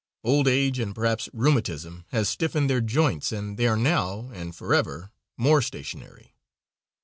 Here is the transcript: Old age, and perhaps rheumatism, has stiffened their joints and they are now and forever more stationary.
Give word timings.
Old 0.23 0.47
age, 0.47 0.79
and 0.79 0.95
perhaps 0.95 1.29
rheumatism, 1.31 2.05
has 2.07 2.27
stiffened 2.27 2.67
their 2.71 2.81
joints 2.81 3.31
and 3.31 3.55
they 3.55 3.67
are 3.67 3.77
now 3.77 4.31
and 4.33 4.55
forever 4.55 5.11
more 5.37 5.61
stationary. 5.61 6.33